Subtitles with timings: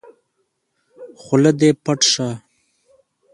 [1.21, 2.29] خوله دې پټّ شه!